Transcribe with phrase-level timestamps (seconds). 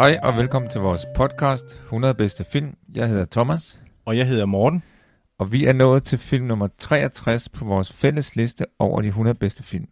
[0.00, 2.76] Hej og velkommen til vores podcast 100 bedste film.
[2.94, 4.82] Jeg hedder Thomas, Og jeg hedder Morten.
[5.38, 9.34] og vi er nået til film nummer 63 på vores fælles liste over de 100
[9.34, 9.88] bedste film.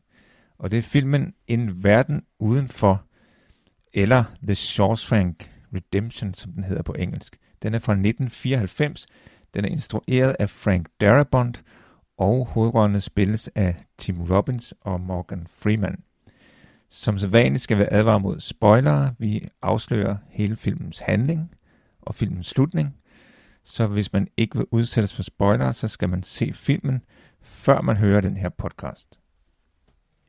[0.58, 3.04] Og det er filmen En verden udenfor,
[3.94, 7.36] eller The Shawshank Redemption, som den hedder på engelsk.
[7.62, 9.06] Den er fra 1994.
[9.54, 11.62] Den er instrueret af Frank Darabont,
[12.18, 16.02] og hovedrollerne spilles af Tim Robbins og Morgan Freeman.
[16.90, 19.14] Som sædvanligt skal vi advare mod spoilere.
[19.18, 21.54] Vi afslører hele filmens handling
[22.00, 22.96] og filmens slutning.
[23.64, 27.00] Så hvis man ikke vil udsættes for spoilere, så skal man se filmen,
[27.42, 29.18] før man hører den her podcast.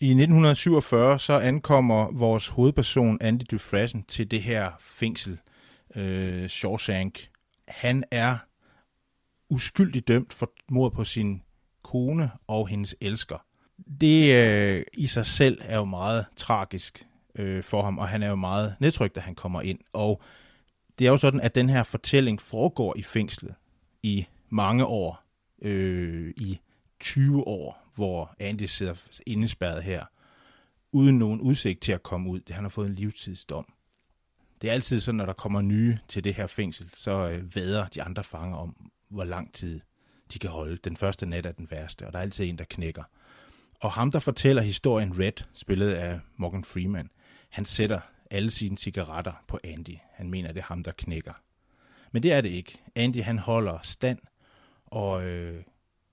[0.02, 5.40] I 1947 så ankommer vores hovedperson Andy Dufresne til det her fængsel,
[5.96, 7.30] øh, Shawshank.
[7.68, 8.38] Han er
[9.50, 11.42] uskyldigt dømt for mord på sin
[11.84, 13.46] kone og hendes elsker.
[14.02, 18.30] Det øh, i sig selv er jo meget tragisk øh, for ham, og han er
[18.30, 19.80] jo meget nedtrykt, da han kommer ind.
[19.94, 20.22] Og
[21.00, 23.56] det er jo sådan, at den her fortælling foregår i fængslet
[24.04, 25.24] i mange år,
[25.62, 26.60] øh, i
[27.00, 28.94] 20 år, hvor Andy sidder
[29.28, 30.06] indespærret her,
[30.92, 32.42] uden nogen udsigt til at komme ud.
[32.50, 33.74] Han har fået en livstidsdom.
[34.62, 37.88] Det er altid sådan, når der kommer nye til det her fængsel, så øh, væder
[37.88, 39.80] de andre fanger om, hvor lang tid
[40.34, 40.78] de kan holde.
[40.78, 43.04] Den første nat er den værste, og der er altid en, der knækker.
[43.80, 47.10] Og ham, der fortæller historien Red, spillet af Morgan Freeman,
[47.50, 48.00] han sætter
[48.32, 49.98] alle sine cigaretter på Andy.
[50.14, 51.34] Han mener, det er ham, der knækker.
[52.12, 52.82] Men det er det ikke.
[52.96, 54.20] Andy, han holder stand,
[54.86, 55.64] og øh,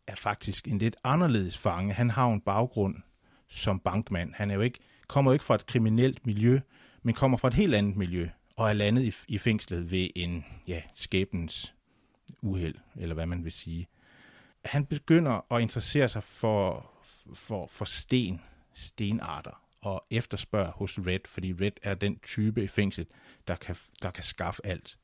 [0.07, 1.93] er faktisk en lidt anderledes fange.
[1.93, 2.97] Han har en baggrund
[3.49, 4.35] som bankmand.
[4.35, 4.79] Han er jo ikke,
[5.09, 6.61] kommer jo ikke fra et kriminelt miljø,
[7.03, 10.45] men kommer fra et helt andet miljø, og er landet i, i fængslet ved en
[10.67, 11.75] ja, skæbens
[12.43, 13.89] uheld, eller hvad man vil sige.
[14.65, 16.91] Han begynder at interessere sig for,
[17.35, 18.41] for, for sten,
[18.75, 23.09] stenarter, og efterspørger hos Red, fordi Red er den type i fængslet,
[23.49, 24.99] der kan, der kan skaffe alt.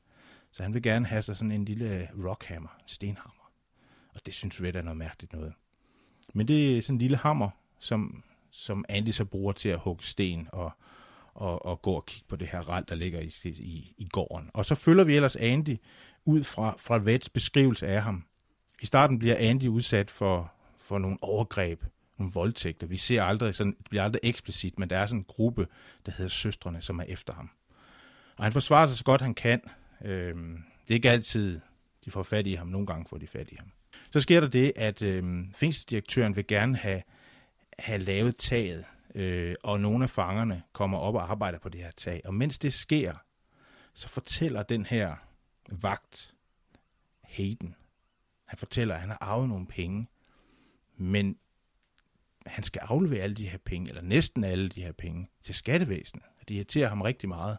[0.51, 3.51] Så han vil gerne have sig sådan en lille rockhammer, stenhammer.
[4.15, 5.53] Og det synes Red er noget mærkeligt noget.
[6.33, 10.03] Men det er sådan en lille hammer, som, som Andy så bruger til at hugge
[10.03, 10.71] sten og,
[11.33, 14.49] og, og gå og kigge på det her rald, der ligger i, i, i gården.
[14.53, 15.77] Og så følger vi ellers Andy
[16.25, 18.25] ud fra, fra Reds beskrivelse af ham.
[18.81, 21.83] I starten bliver Andy udsat for, for nogle overgreb,
[22.17, 22.87] nogle voldtægter.
[22.87, 25.67] Vi ser aldrig sådan, det bliver aldrig eksplicit, men der er sådan en gruppe,
[26.05, 27.49] der hedder Søstrene, som er efter ham.
[28.37, 29.61] Og han forsvarer sig så godt han kan.
[30.05, 31.59] Øhm, det er ikke altid,
[32.05, 32.67] de får fat i ham.
[32.67, 33.71] Nogle gange får de fat i ham.
[34.11, 37.03] Så sker der det, at øhm, fængselsdirektøren vil gerne have,
[37.79, 38.85] have lavet taget,
[39.15, 42.21] øh, og nogle af fangerne kommer op og arbejder på det her tag.
[42.25, 43.13] Og mens det sker,
[43.93, 45.15] så fortæller den her
[45.71, 46.33] vagt,
[47.23, 47.75] Hayden,
[48.45, 50.07] han fortæller, at han har arvet nogle penge,
[50.97, 51.37] men
[52.45, 56.25] han skal aflevere alle de her penge, eller næsten alle de her penge, til skattevæsenet.
[56.47, 57.57] Det irriterer ham rigtig meget.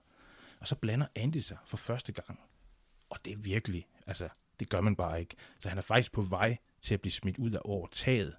[0.60, 2.40] Og så blander Andy sig for første gang.
[3.10, 4.28] Og det er virkelig, altså,
[4.60, 5.36] det gør man bare ikke.
[5.58, 8.34] Så han er faktisk på vej til at blive smidt ud af over taget.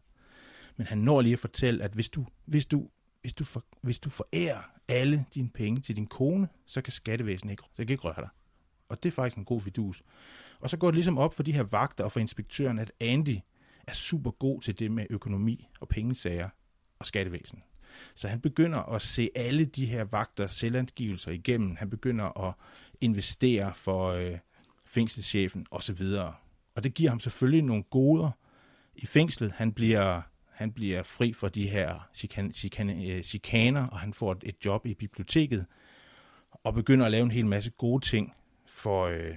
[0.77, 2.89] Men han når lige at fortælle, at hvis du, hvis du,
[3.21, 7.51] hvis du, for, hvis du forærer alle dine penge til din kone, så kan skattevæsenet
[7.51, 8.29] ikke, så kan ikke røre dig.
[8.89, 10.03] Og det er faktisk en god fidus.
[10.59, 13.37] Og så går det ligesom op for de her vagter og for inspektøren, at Andy
[13.87, 16.49] er super god til det med økonomi og pengesager
[16.99, 17.63] og skattevæsen.
[18.15, 21.75] Så han begynder at se alle de her vagter selvangivelser igennem.
[21.75, 22.53] Han begynder at
[23.01, 24.37] investere for øh,
[24.85, 26.05] fængselschefen osv.
[26.75, 28.31] Og det giver ham selvfølgelig nogle goder
[28.95, 29.51] i fængslet.
[29.51, 34.31] Han bliver, han bliver fri fra de her chikan, chikan, øh, chikaner, og han får
[34.31, 35.65] et, et job i biblioteket
[36.51, 38.33] og begynder at lave en hel masse gode ting
[38.65, 39.35] for, øh,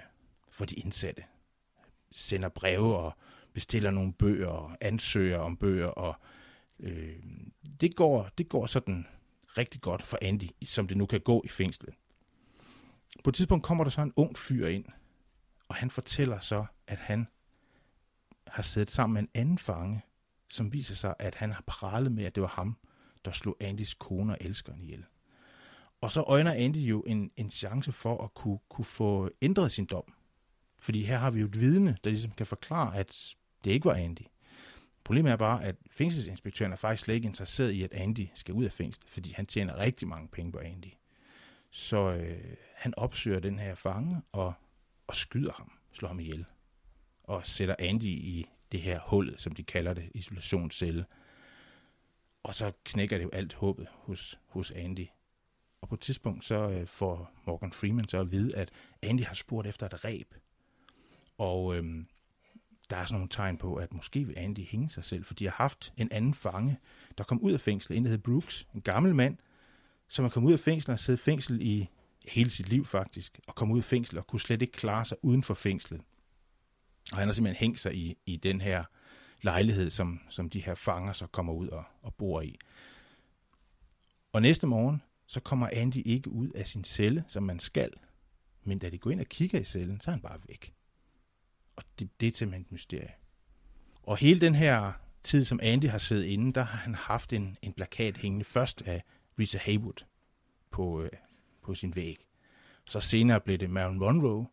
[0.52, 1.22] for de indsatte.
[2.12, 3.12] Sender breve og
[3.58, 6.14] bestiller nogle bøger og ansøger om bøger, og
[6.80, 7.16] øh,
[7.80, 9.06] det, går, det går sådan
[9.58, 11.94] rigtig godt for Andy, som det nu kan gå i fængslet.
[13.24, 14.84] På et tidspunkt kommer der så en ung fyr ind,
[15.68, 17.26] og han fortæller så, at han
[18.46, 20.02] har siddet sammen med en anden fange,
[20.50, 22.76] som viser sig, at han har pralet med, at det var ham,
[23.24, 25.04] der slog Andys kone og elskeren ihjel.
[26.00, 29.86] Og så øjner Andy jo en, en chance for at kunne, kunne få ændret sin
[29.86, 30.14] dom.
[30.80, 33.94] Fordi her har vi jo et vidne, der ligesom kan forklare, at det ikke var
[33.94, 34.22] Andy.
[35.04, 38.64] Problemet er bare, at fængselsinspektøren er faktisk slet ikke interesseret i, at Andy skal ud
[38.64, 40.92] af fængsel, fordi han tjener rigtig mange penge på Andy.
[41.70, 44.52] Så øh, han opsøger den her fange og,
[45.06, 46.44] og skyder ham, slår ham ihjel,
[47.22, 51.04] og sætter Andy i det her hul, som de kalder det, isolationscelle.
[52.42, 55.06] Og så knækker det jo alt håbet hos, hos Andy.
[55.80, 58.70] Og på et tidspunkt så øh, får Morgan Freeman så at vide, at
[59.02, 60.34] Andy har spurgt efter et ræb.
[61.38, 62.04] Og øh,
[62.90, 65.44] der er sådan nogle tegn på, at måske vil Andy hænge sig selv, for de
[65.44, 66.78] har haft en anden fange,
[67.18, 69.36] der kom ud af fængslet, en der hed Brooks, en gammel mand,
[70.08, 71.88] som er kommet ud af fængslet og siddet fængsel i
[72.28, 75.16] hele sit liv faktisk, og kom ud af fængsel og kunne slet ikke klare sig
[75.22, 76.00] uden for fængslet.
[77.12, 78.84] Og han har simpelthen hængt sig i, i den her
[79.42, 82.58] lejlighed, som, som de her fanger så kommer ud og, og bor i.
[84.32, 87.92] Og næste morgen, så kommer Andy ikke ud af sin celle, som man skal.
[88.64, 90.74] Men da de går ind og kigger i cellen, så er han bare væk.
[91.78, 93.12] Og det, det er simpelthen et mysterie.
[94.02, 94.92] Og hele den her
[95.22, 98.82] tid, som Andy har siddet inde, der har han haft en, en plakat hængende først
[98.82, 99.04] af
[99.38, 100.04] Rita Haywood
[100.70, 101.10] på, øh,
[101.62, 102.26] på sin væg.
[102.84, 104.46] Så senere blev det Marilyn Monroe,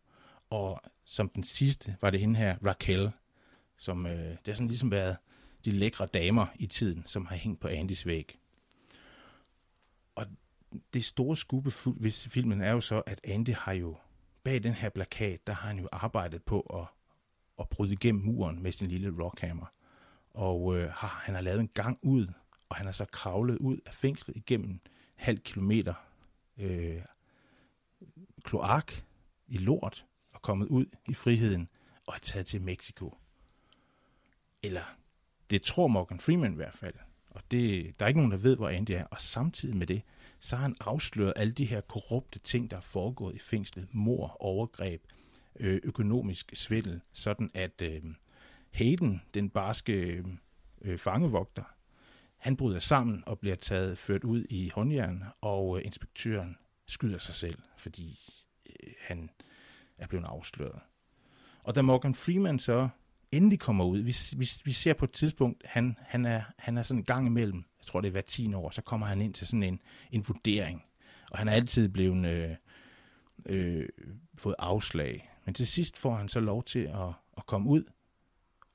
[0.50, 3.10] og som den sidste var det hende her, Raquel,
[3.76, 5.16] som øh, det har sådan ligesom været
[5.64, 8.38] de lækre damer i tiden, som har hængt på Andys væg.
[10.14, 10.26] Og
[10.94, 13.96] det store skubbe ved filmen er jo så, at Andy har jo
[14.44, 16.95] bag den her plakat, der har han jo arbejdet på at,
[17.60, 19.66] at bryde igennem muren med sin lille rockhammer.
[20.30, 22.26] Og øh, han har lavet en gang ud,
[22.68, 24.80] og han har så kravlet ud af fængslet igennem en
[25.14, 25.94] halv kilometer
[26.58, 27.02] øh,
[28.44, 28.92] kloak
[29.48, 31.68] i lort, og kommet ud i friheden
[32.06, 33.14] og er taget til Mexico.
[34.62, 34.82] Eller
[35.50, 36.94] det tror Morgan Freeman i hvert fald.
[37.30, 39.04] Og det, der er ikke nogen, der ved, hvor Andy er.
[39.04, 40.02] Og samtidig med det,
[40.40, 43.88] så har han afsløret alle de her korrupte ting, der er foregået i fængslet.
[43.94, 45.02] Mor, overgreb,
[45.60, 47.00] øh, økonomisk svindel.
[47.12, 48.02] Sådan at øh,
[48.70, 50.24] Hayden, den barske
[50.82, 51.62] øh, fangevogter,
[52.36, 56.56] han bryder sammen og bliver taget ført ud i håndjern, og øh, inspektøren
[56.86, 58.18] skyder sig selv, fordi
[58.66, 59.30] øh, han
[59.98, 60.80] er blevet afsløret.
[61.62, 62.88] Og da Morgan Freeman så
[63.32, 66.82] endelig kommer ud, vi, vi, vi ser på et tidspunkt, han, han, er, han er
[66.82, 69.34] sådan en gang imellem, jeg tror det er hver 10 år, så kommer han ind
[69.34, 69.80] til sådan en,
[70.12, 70.84] en vurdering.
[71.30, 72.56] Og han er altid blevet øh,
[73.46, 73.88] øh,
[74.38, 75.30] fået afslag.
[75.46, 77.84] Men til sidst får han så lov til at, at komme ud,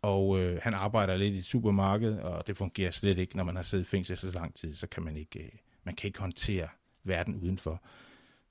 [0.01, 3.55] og øh, han arbejder lidt i et supermarked, og det fungerer slet ikke, når man
[3.55, 5.51] har siddet i fængsel så lang tid, så kan man ikke, øh,
[5.83, 6.67] man kan ikke håndtere
[7.03, 7.83] verden udenfor.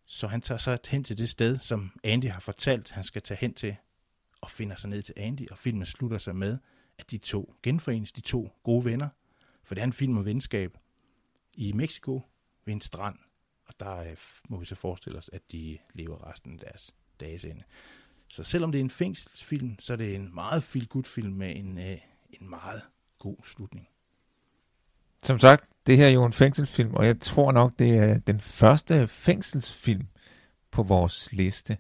[0.04, 3.38] Så han tager så hen til det sted, som Andy har fortalt, han skal tage
[3.40, 3.76] hen til,
[4.40, 6.58] og finder sig ned til Andy, og filmen slutter sig med,
[6.98, 9.08] at de to genforenes, de to gode venner,
[9.62, 10.78] for det er en film om venskab
[11.54, 12.22] i Mexico
[12.64, 13.18] ved en strand,
[13.66, 14.16] og der øh,
[14.48, 17.62] må vi så forestille os, at de lever resten af deres dages ende.
[18.30, 21.56] Så selvom det er en fængselsfilm, så er det en meget feel good film med
[21.56, 21.98] en, øh,
[22.30, 22.82] en meget
[23.18, 23.88] god slutning.
[25.22, 28.40] Som sagt, det her er jo en fængselsfilm, og jeg tror nok, det er den
[28.40, 30.06] første fængselsfilm
[30.70, 31.78] på vores liste.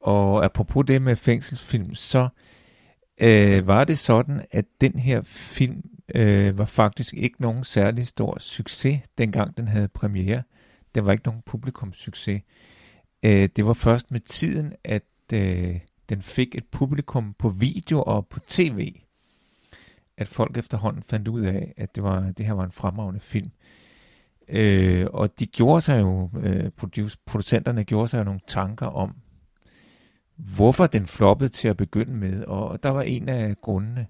[0.00, 2.28] Og apropos det med fængselsfilm, så
[3.20, 5.82] øh, var det sådan, at den her film
[6.14, 10.42] øh, var faktisk ikke nogen særlig stor succes, dengang den havde premiere.
[10.94, 12.42] Det var ikke nogen publikumssucces.
[13.22, 18.26] Øh, det var først med tiden, at øh, den fik et publikum på video og
[18.26, 18.92] på tv
[20.16, 23.50] at folk efterhånden fandt ud af, at det, var, det her var en fremragende film.
[24.48, 26.70] Øh, og de gjorde sig jo, øh,
[27.26, 29.14] producenterne gjorde sig jo nogle tanker om,
[30.36, 32.44] hvorfor den floppede til at begynde med.
[32.44, 34.06] Og der var en af grundene,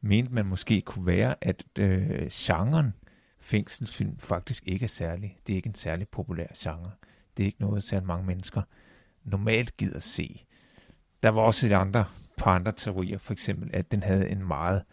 [0.00, 2.94] mente man måske kunne være, at øh, genren
[3.40, 5.38] fængselsfilm faktisk ikke er særlig.
[5.46, 6.90] Det er ikke en særlig populær genre.
[7.36, 8.62] Det er ikke noget, særlig mange mennesker
[9.24, 10.44] normalt gider se.
[11.22, 12.04] Der var også et andre,
[12.36, 14.84] par andre teorier, for eksempel, at den havde en meget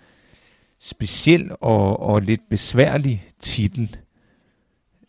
[0.80, 3.98] speciel og, og lidt besværlig titel,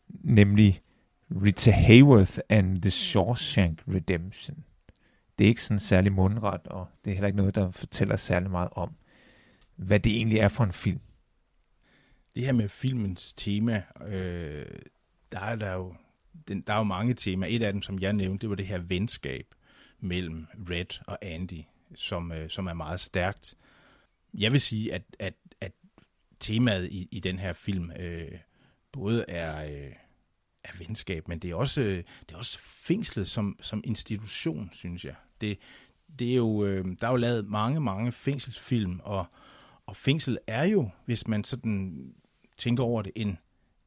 [0.09, 0.83] nemlig
[1.31, 4.65] Rita Hayworth and the Shawshank Redemption.
[5.39, 8.51] Det er ikke sådan særlig mundret, og det er heller ikke noget, der fortæller særlig
[8.51, 8.97] meget om,
[9.77, 11.01] hvad det egentlig er for en film.
[12.35, 14.67] Det her med filmens tema, øh,
[15.33, 15.95] der er der jo
[16.49, 17.51] den, der er jo mange temaer.
[17.51, 19.55] Et af dem, som jeg nævnte, det var det her venskab
[20.01, 21.63] mellem Red og Andy,
[21.95, 23.55] som, øh, som er meget stærkt.
[24.35, 25.73] Jeg vil sige, at, at at
[26.41, 28.39] temaet i, i den her film øh,
[28.93, 29.93] både er, øh,
[30.65, 35.05] er venskab, men det er også, øh, det er også fængslet som, som institution, synes
[35.05, 35.15] jeg.
[35.41, 35.59] Det,
[36.19, 39.27] det er jo, øh, der er jo lavet mange, mange fængselsfilm, og,
[39.87, 42.15] og fængsel er jo, hvis man sådan
[42.59, 43.39] tænker over det, en,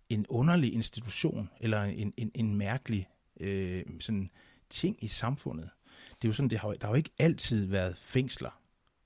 [0.09, 4.31] en underlig institution, eller en, en, en mærkelig øh, sådan
[4.69, 5.69] ting i samfundet.
[6.09, 8.61] Det er jo sådan, det har, der har jo ikke altid været fængsler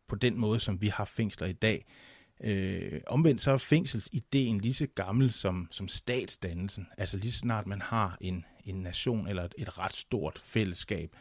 [0.07, 1.85] på den måde, som vi har fængsler i dag.
[2.43, 6.87] Øh, omvendt så er fængselsideen lige så gammel som, som statsdannelsen.
[6.97, 11.15] Altså lige snart man har en, en nation eller et, et ret stort fællesskab,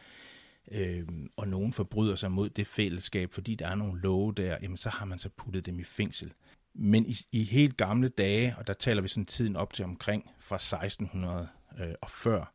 [0.71, 4.77] øh, og nogen forbryder sig mod det fællesskab, fordi der er nogle love der, jamen
[4.77, 6.33] så har man så puttet dem i fængsel.
[6.73, 10.31] Men i, i helt gamle dage, og der taler vi sådan tiden op til omkring
[10.39, 11.47] fra 1600
[11.79, 12.53] øh, og før,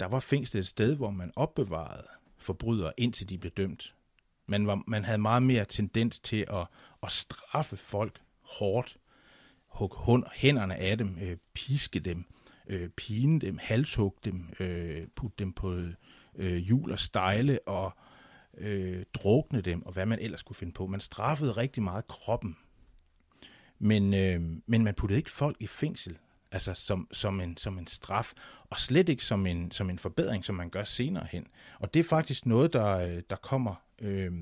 [0.00, 2.06] der var fængslet et sted, hvor man opbevarede
[2.38, 3.94] forbrydere, indtil de blev dømt.
[4.46, 6.66] Man, var, man havde meget mere tendens til at,
[7.02, 8.98] at straffe folk hårdt,
[9.68, 12.24] hugge hænderne af dem, øh, piske dem,
[12.66, 15.82] øh, pine dem, halshugge dem, øh, putte dem på
[16.34, 17.92] øh, hjul og stejle og
[18.58, 20.86] øh, drukne dem, og hvad man ellers kunne finde på.
[20.86, 22.56] Man straffede rigtig meget kroppen,
[23.78, 26.18] men, øh, men man puttede ikke folk i fængsel,
[26.52, 28.32] altså som, som, en, som en straf,
[28.70, 31.46] og slet ikke som en, som en forbedring, som man gør senere hen.
[31.78, 34.32] Og det er faktisk noget, der, øh, der kommer øh,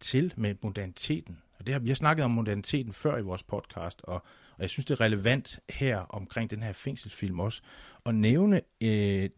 [0.00, 1.38] til med moderniteten.
[1.58, 4.14] Og det har, vi har snakket om moderniteten før i vores podcast, og,
[4.56, 7.62] og jeg synes, det er relevant her omkring den her fængselsfilm også,
[8.06, 9.30] at nævne øh,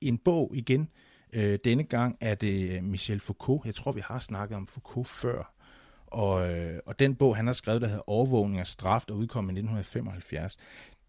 [0.00, 0.88] en bog igen.
[1.32, 3.66] Øh, denne gang er det øh, Michel Foucault.
[3.66, 5.54] Jeg tror, vi har snakket om Foucault før.
[6.06, 9.44] Og, øh, og den bog, han har skrevet, der hedder Overvågning og straf, der udkom
[9.44, 10.56] i 1975,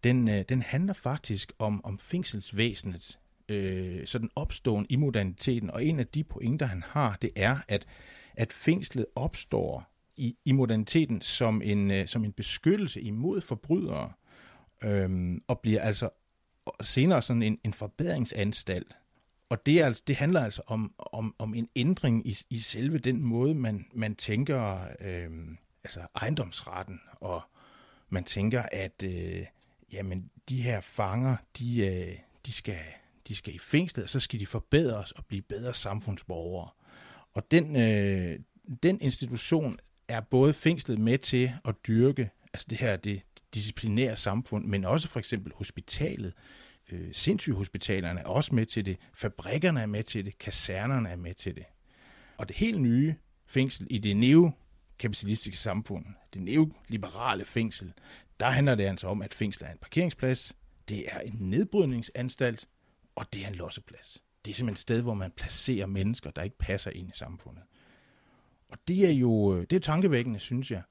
[0.06, 5.70] den, øh, den handler faktisk om, om fængselsvæsenet, øh, sådan opståen i moderniteten.
[5.70, 7.86] Og en af de pointer, han har, det er, at,
[8.34, 14.12] at fængslet opstår i, i moderniteten som en, øh, som en beskyttelse imod forbrydere,
[14.82, 16.08] øh, og bliver altså
[16.80, 18.96] senere sådan en, en forbedringsanstalt.
[19.48, 22.98] Og det, er altså, det handler altså om, om, om en ændring i, i selve
[22.98, 25.30] den måde, man, man tænker øh,
[25.84, 27.42] altså ejendomsretten, og
[28.08, 29.46] man tænker, at øh,
[29.92, 32.78] jamen, de her fanger, de, øh, de, skal,
[33.28, 36.68] de skal i fængslet, og så skal de forbedres og blive bedre samfundsborgere.
[37.32, 38.38] Og den, øh,
[38.82, 39.78] den institution
[40.08, 43.22] er både fængslet med til at dyrke, altså det her det
[43.54, 46.32] disciplinære samfund, men også for eksempel hospitalet,
[46.92, 51.34] øh, sindssygehospitalerne er også med til det, fabrikkerne er med til det, kasernerne er med
[51.34, 51.64] til det.
[52.36, 53.14] Og det helt nye
[53.46, 57.92] fængsel i det neokapitalistiske samfund, det neoliberale fængsel,
[58.40, 60.56] der handler det altså om, at fængslet er en parkeringsplads,
[60.88, 62.68] det er en nedbrydningsanstalt,
[63.14, 64.22] og det er en losseplads.
[64.44, 67.62] Det er simpelthen et sted, hvor man placerer mennesker, der ikke passer ind i samfundet.
[68.68, 70.82] Og det er jo øh, det er tankevækkende, synes jeg,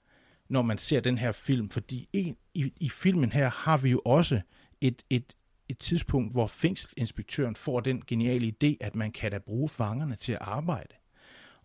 [0.50, 4.02] når man ser den her film, fordi en, i, i filmen her har vi jo
[4.06, 4.42] også
[4.82, 5.36] et, et,
[5.70, 10.34] et tidspunkt, hvor fængselinspektøren får den geniale idé, at man kan da bruge fangerne til
[10.34, 10.94] at arbejde.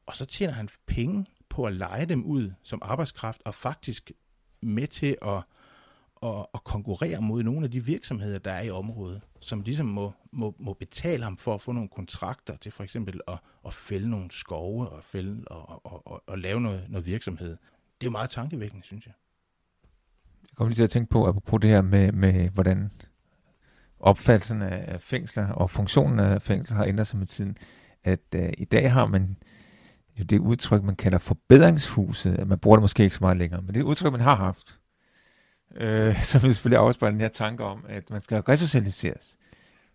[0.06, 4.10] Og så tjener han penge på at lege dem ud som arbejdskraft, og faktisk
[4.62, 5.42] med til at
[6.22, 10.12] at, at konkurrere mod nogle af de virksomheder, der er i området, som ligesom må,
[10.32, 14.10] må, må betale ham for at få nogle kontrakter til for eksempel at, at fælde
[14.10, 17.50] nogle skove og, fælde, og, og, og, og lave noget, noget virksomhed.
[17.50, 17.56] Det
[18.00, 19.14] er jo meget tankevækkende, synes jeg.
[20.42, 22.90] Jeg kommer lige til at tænke på, apropos det her med, med hvordan
[24.00, 27.56] opfattelsen af fængsler og funktionen af fængsler har ændret sig med tiden,
[28.04, 29.36] at øh, i dag har man
[30.18, 33.68] jo det udtryk, man kalder forbedringshuset, man bruger det måske ikke så meget længere, men
[33.68, 34.79] det er et udtryk, man har haft
[35.76, 39.36] øh, som selvfølgelig afspejler den her tanke om, at man skal resocialiseres.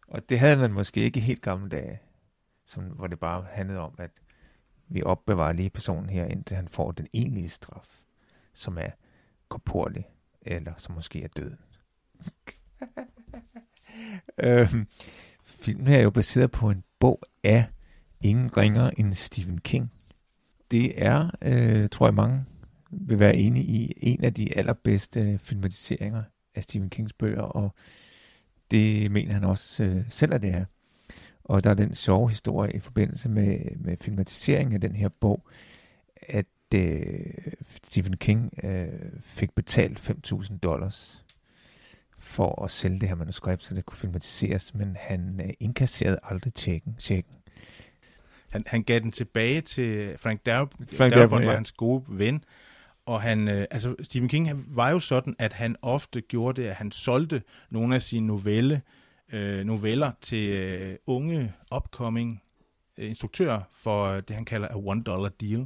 [0.07, 1.99] Og det havde man måske ikke i helt gamle dage,
[2.65, 4.11] som, hvor det bare handlede om, at
[4.87, 8.01] vi opbevarer lige personen her, indtil han får den egentlige straf,
[8.53, 8.89] som er
[9.49, 10.09] korporlig,
[10.41, 11.59] eller som måske er døden.
[14.43, 14.87] øhm,
[15.43, 17.65] filmen her er jo baseret på en bog af
[18.21, 19.91] ingen ringer end Stephen King.
[20.71, 22.45] Det er, øh, tror jeg mange
[23.01, 26.23] vil være enig i en af de allerbedste filmatiseringer
[26.55, 27.75] af Stephen Kings bøger, og
[28.71, 30.65] det mener han også øh, selv, at det er.
[31.43, 35.47] Og der er den sjove historie i forbindelse med, med filmatiseringen af den her bog,
[36.15, 37.15] at øh,
[37.83, 38.87] Stephen King øh,
[39.21, 41.25] fik betalt 5.000 dollars
[42.17, 46.53] for at sælge det her manuskript, så det kunne filmatiseres, men han øh, indkasserede aldrig
[46.53, 46.95] tjekken.
[46.99, 47.35] tjekken.
[48.49, 51.55] Han, han gav den tilbage til Frank Darabont, Frank Darabont var ja.
[51.55, 52.43] hans gode ven,
[53.05, 56.67] og han, øh, altså Stephen King han var jo sådan, at han ofte gjorde det,
[56.67, 58.81] at han solgte nogle af sine novelle,
[59.33, 62.41] øh, noveller til øh, unge, upcoming
[62.97, 65.65] øh, instruktører for øh, det, han kalder a one dollar deal.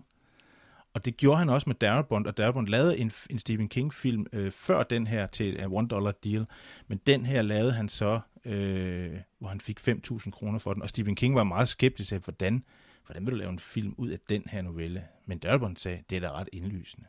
[0.93, 4.51] Og det gjorde han også med Darabont, og Darabont lavede en, en Stephen King-film øh,
[4.51, 6.45] før den her til a one dollar deal,
[6.87, 10.89] men den her lavede han så, øh, hvor han fik 5.000 kroner for den, og
[10.89, 12.63] Stephen King var meget skeptisk af, hvordan,
[13.05, 15.03] hvordan vil du lave en film ud af den her novelle?
[15.25, 17.05] Men Darabont sagde, det er da ret indlysende.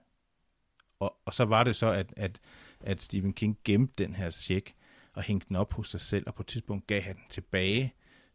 [1.01, 2.41] Og, og så var det så, at, at,
[2.81, 4.73] at Stephen King gemte den her check
[5.15, 7.95] og hængte den op hos sig selv, og på et tidspunkt gav han den tilbage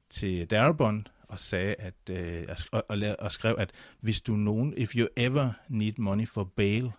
[0.10, 4.96] til Darabont og sagde at øh, og, og, og skrev at hvis du nogen if
[4.96, 6.92] you ever need money for bail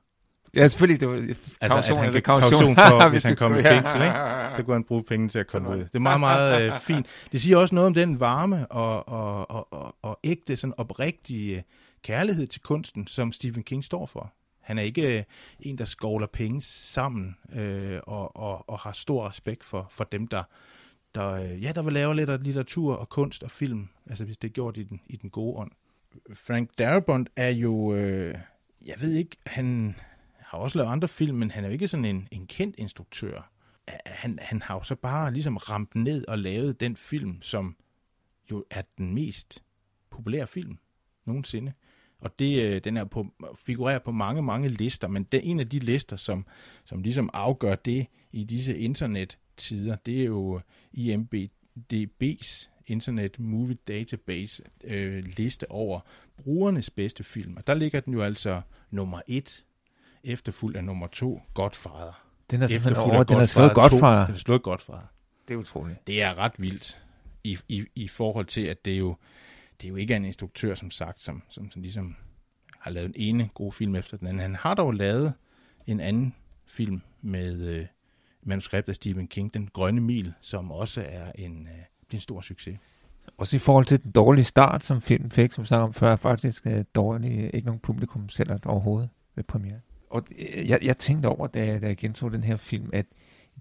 [0.54, 1.00] Ja, selvfølgelig.
[1.00, 2.50] Det var Altså, kaution, at han kan kaution.
[2.50, 4.14] kaution for, hvis han kommer i fængsel, ikke?
[4.56, 5.78] så kunne han bruge penge til at komme ud.
[5.78, 7.06] Det er meget, meget øh, fint.
[7.32, 11.64] Det siger også noget om den varme og, og, og, og, og ægte, sådan oprigtige
[12.02, 14.32] kærlighed til kunsten, som Stephen King står for.
[14.66, 15.24] Han er ikke øh,
[15.60, 20.26] en, der skovler penge sammen øh, og, og, og har stor respekt for, for dem,
[20.26, 20.42] der,
[21.14, 24.36] der, øh, ja, der vil lave lidt af litteratur og kunst og film, altså hvis
[24.36, 25.70] det er gjort i den, i den gode ånd.
[26.32, 28.34] Frank Darabont er jo, øh,
[28.86, 29.96] jeg ved ikke, han
[30.38, 33.50] har også lavet andre film, men han er jo ikke sådan en, en kendt instruktør.
[34.06, 37.76] Han, han har jo så bare ligesom ramt ned og lavet den film, som
[38.50, 39.62] jo er den mest
[40.10, 40.78] populære film
[41.24, 41.72] nogensinde.
[42.20, 43.26] Og det, øh, den er på,
[43.66, 46.46] figurerer på mange, mange lister, men det er en af de lister, som,
[46.84, 50.60] som ligesom afgør det i disse internettider, det er jo
[50.98, 56.00] IMDb's Internet Movie Database øh, liste over
[56.36, 57.56] brugernes bedste film.
[57.56, 59.64] Og der ligger den jo altså nummer et,
[60.24, 62.22] efterfulgt af nummer to, Godfather.
[62.50, 63.98] Den er simpelthen over, den er slået godt 2.
[63.98, 64.26] fra.
[64.26, 65.06] Den er slået godt fra.
[65.48, 66.06] Det er utroligt.
[66.06, 67.02] Det er ret vildt
[67.44, 69.16] i, i, i forhold til, at det jo,
[69.82, 72.16] det jo ikke er en instruktør, som sagt, som, som, som ligesom
[72.78, 74.40] har lavet en ene god film efter den anden.
[74.40, 75.32] Han har dog lavet
[75.86, 76.34] en anden
[76.66, 77.86] film med øh,
[78.42, 82.78] manuskript af Stephen King, Den Grønne Mil, som også er en, øh, en stor succes.
[83.38, 86.12] Også i forhold til den dårlige start, som filmen fik, som vi snakkede om før,
[86.12, 89.80] er faktisk øh, dårlig, øh, ikke nogen publikum selv overhovedet ved premiere.
[90.10, 93.06] Og øh, jeg, jeg tænkte over, da jeg, da jeg gentog den her film, at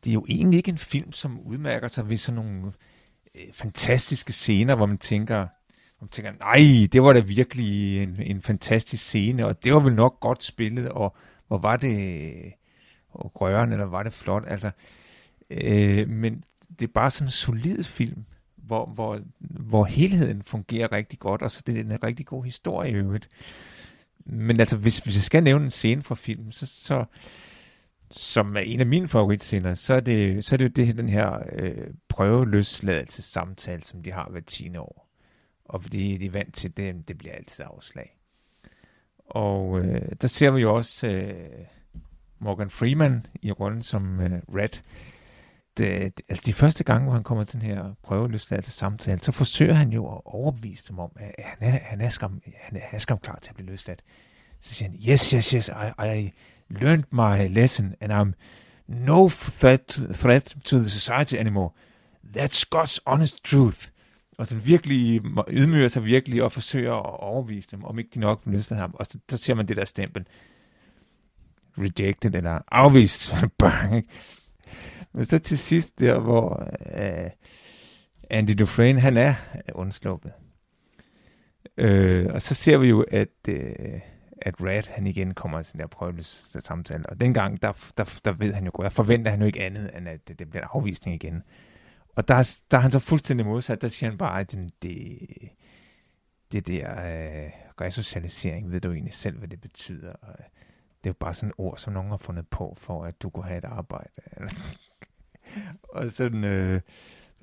[0.03, 2.71] det er jo egentlig ikke en film, som udmærker sig ved sådan nogle
[3.35, 5.47] øh, fantastiske scener, hvor man tænker,
[5.99, 9.93] og tænker, nej, det var da virkelig en, en fantastisk scene, og det var vel
[9.93, 11.15] nok godt spillet, og
[11.47, 12.53] hvor var det
[13.09, 14.71] og rørende, eller var det flot, altså,
[15.49, 16.43] øh, men
[16.79, 18.25] det er bare sådan en solid film,
[18.55, 22.91] hvor, hvor, hvor helheden fungerer rigtig godt, og så det er en rigtig god historie
[22.91, 23.29] i øvrigt.
[24.25, 27.05] Men altså, hvis, hvis jeg skal nævne en scene fra filmen, så, så
[28.11, 31.09] som er en af mine favoritscener, så er det, så er det jo det, den
[31.09, 35.04] her øh, prøveløsladelse samtale, som de har hver 10 år.
[35.65, 38.17] Og fordi de er vant til det, det bliver altid afslag.
[39.25, 41.65] Og øh, der ser vi jo også øh,
[42.39, 44.81] Morgan Freeman i rollen som øh, Red.
[45.77, 49.73] Det, altså de første gange, hvor han kommer til den her prøveløsladelse samtale, så forsøger
[49.73, 52.95] han jo at overbevise dem om, at han er, han er, skam, han er, han
[52.95, 54.03] er skam klar til at blive løsladt.
[54.61, 56.33] Så siger han, yes, yes, yes, I, I
[56.69, 58.33] learned my lesson, and I'm
[58.87, 61.69] no threat, threat to the society anymore.
[62.37, 63.89] That's God's honest truth.
[64.37, 68.41] Og så virkelig ydmyger sig virkelig og forsøger at overbevise dem, om ikke de nok
[68.45, 68.95] vil løslade ham.
[68.99, 70.27] Og så, så ser man det der stempel.
[71.77, 73.33] Rejected eller afvist.
[73.59, 74.07] Bang, ikke?
[75.13, 76.69] Men så til sidst der, hvor
[76.99, 77.29] øh,
[78.29, 79.33] Andy Dufresne, han er
[79.73, 80.31] undsluppet.
[81.77, 83.99] Øh, og så ser vi jo, at, øh,
[84.41, 87.09] at Rat, han igen kommer til den der prøveløs samtale.
[87.09, 89.91] Og dengang, der, der, der ved han jo godt, der forventer han jo ikke andet,
[89.97, 91.43] end at det, det bliver en afvisning igen.
[92.15, 93.81] Og der, er- der er han så fuldstændig modsat.
[93.81, 94.51] Der siger han bare, at
[94.83, 95.19] det,
[96.51, 97.51] det, der øh,
[97.81, 100.13] resocialisering, ved du egentlig selv, hvad det betyder.
[100.13, 100.45] Og øh,
[101.03, 103.29] det er jo bare sådan et ord, som nogen har fundet på, for at du
[103.29, 104.09] kunne have et arbejde.
[105.95, 106.43] og sådan...
[106.43, 106.81] Øh,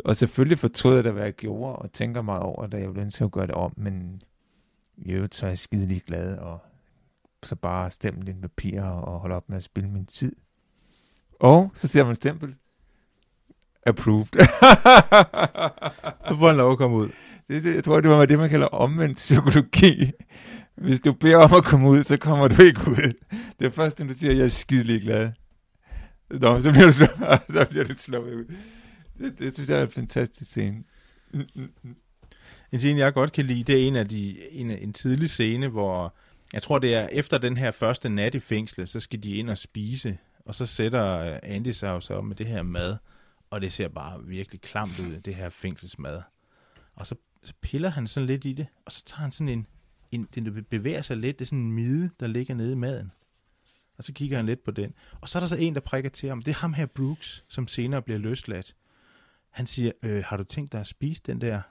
[0.05, 2.79] og selvfølgelig fortrød jeg da, hvad jeg gjorde, og tænker meget over, det.
[2.81, 4.23] jeg ville ønske at gøre det om, men
[4.97, 6.59] i øvrigt så er jeg skidelig glad, og
[7.43, 10.37] så bare stemme lidt papir og holde op med at spille min tid.
[11.41, 12.55] Og så ser man stempel.
[13.87, 14.27] Approved.
[16.29, 17.09] Så får han lov at komme ud.
[17.49, 20.13] det, det, jeg tror, det var det, man kalder omvendt psykologi.
[20.75, 23.13] Hvis du beder om at komme ud, så kommer du ikke ud.
[23.59, 25.31] Det er først, når du siger, at jeg er skidelig glad.
[26.31, 27.07] Nå, så bliver du, slå,
[27.55, 28.45] så bliver du slået ud.
[29.19, 30.83] Det, det synes jeg er en fantastisk scene.
[32.73, 35.69] En scene, jeg godt kan lide, det er en af de, en, en tidlig scene,
[35.69, 36.15] hvor
[36.53, 39.51] jeg tror, det er efter den her første nat i fængslet, så skal de ind
[39.51, 42.97] og spise, og så sætter Andy sig jo så med det her mad,
[43.53, 46.23] og det ser bare virkelig klamt ud, det her fængselsmad.
[46.95, 49.67] Og så, så piller han sådan lidt i det, og så tager han sådan en,
[50.11, 53.13] en den bevæger sig lidt, det er sådan en mide, der ligger nede i maden.
[53.97, 54.95] Og så kigger han lidt på den.
[55.21, 56.43] Og så er der så en, der prikker til ham.
[56.43, 58.77] Det er ham her, Brooks, som senere bliver løsladt.
[59.51, 61.63] Han siger, øh, har du tænkt dig at spise den der?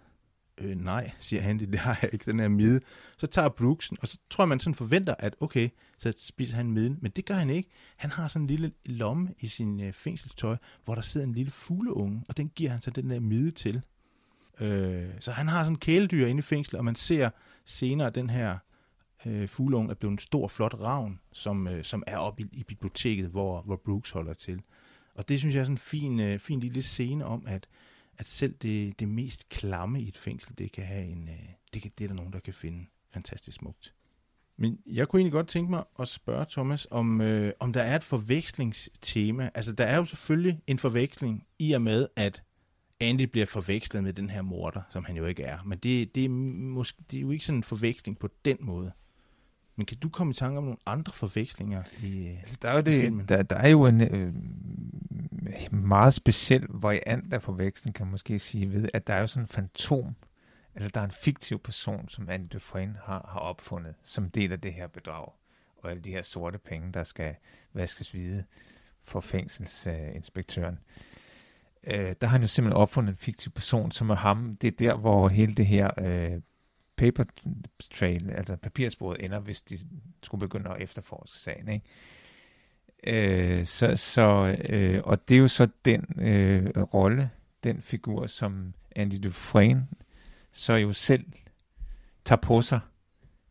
[0.62, 2.82] Øh, nej, siger han, det har jeg ikke, den her mide.
[3.17, 6.97] Så tager Brooksen, og så tror man sådan forventer, at okay, så spiser han miden.
[7.02, 7.69] Men det gør han ikke.
[7.97, 11.52] Han har sådan en lille lomme i sin øh, fængselstøj, hvor der sidder en lille
[11.52, 13.82] fugleunge, og den giver han så den der mide til.
[14.60, 17.30] Øh, så han har sådan en kæledyr inde i fængslet, og man ser
[17.65, 18.58] senere den her
[19.26, 22.63] øh, fugleunge er blevet en stor, flot ravn, som, øh, som er oppe i, i
[22.63, 24.62] biblioteket, hvor, hvor Brooks holder til.
[25.15, 27.67] Og det synes jeg er sådan en fin, øh, fin lille scene om, at,
[28.22, 31.82] at selv det, det mest klamme i et fængsel, det kan have en, øh, det,
[31.82, 33.94] kan, det er der nogen, der kan finde fantastisk smukt.
[34.58, 37.96] Men jeg kunne egentlig godt tænke mig at spørge Thomas, om, øh, om der er
[37.96, 39.50] et forvekslingstema.
[39.56, 42.44] Altså, der er jo selvfølgelig en forveksling i og med, at
[43.00, 45.64] Andy bliver forvekslet med den her morder, som han jo ikke er.
[45.66, 48.92] Men det, det, er, måske, det er jo ikke sådan en forveksling på den måde.
[49.76, 52.82] Men kan du komme i tanke om nogle andre forvekslinger i, altså, der, er jo
[52.82, 54.34] det, der, der er jo en øh,
[55.74, 59.44] meget speciel variant af forveksling, kan man måske sige, ved at der er jo sådan
[59.44, 60.16] en fantom,
[60.76, 64.74] altså der er en fiktiv person, som Andy Dufresne har, har opfundet, som deler det
[64.74, 65.32] her bedrag,
[65.78, 67.36] og alle de her sorte penge, der skal
[67.74, 68.44] vaskes hvide
[69.04, 70.80] for fængselsinspektøren.
[71.84, 74.58] Øh, øh, der har han jo simpelthen opfundet en fiktiv person, som er ham.
[74.62, 76.42] Det er der, hvor hele det her øh,
[77.02, 77.24] paper
[77.94, 79.80] trail, altså papirsporet, ender, hvis de
[80.24, 81.70] skulle begynde at efterforske sagen.
[81.70, 81.86] Ikke?
[83.60, 87.30] Øh, så, så, øh, og det er jo så den øh, rolle,
[87.64, 89.88] den figur, som Andy Dufresne
[90.52, 91.26] så jo selv
[92.26, 92.80] tager på sig,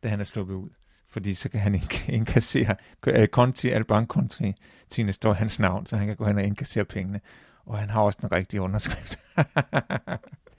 [0.02, 0.68] da han er sluppet ud.
[1.08, 1.74] Fordi så kan han
[2.08, 4.54] indkassere, øh, Conti, Alban Conti,
[4.88, 7.20] Tine står hans navn, så han kan gå hen og indkassere pengene.
[7.64, 9.20] Og han har også den rigtige underskrift.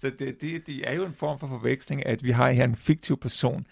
[0.00, 2.76] så det, det, det er jo en form for forveksling, at vi har her en
[2.76, 3.66] fiktiv person,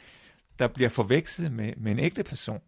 [0.58, 2.60] der bliver forvekslet med, med en ægte person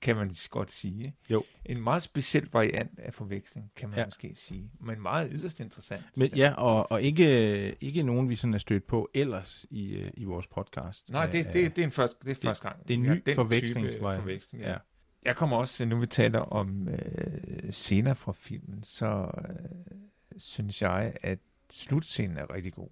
[0.00, 1.16] kan man godt sige.
[1.30, 1.44] Jo.
[1.64, 4.04] En meget speciel variant af forveksling, kan man ja.
[4.04, 4.70] måske sige.
[4.80, 6.02] Men meget yderst interessant.
[6.16, 10.10] Men, ja, og, og ikke, ikke nogen, vi sådan er stødt på ellers i, øh,
[10.14, 11.10] i vores podcast.
[11.10, 12.88] Nej, det, det, det er en første, det er første gang.
[12.88, 14.22] Det er en ny forvekslingsvariant.
[14.22, 14.70] Forveksling, ja.
[14.70, 14.76] ja.
[15.22, 21.12] Jeg kommer også, nu vi taler om øh, scener fra filmen, så øh, synes jeg,
[21.22, 21.38] at
[21.72, 22.88] slutscenen er rigtig god.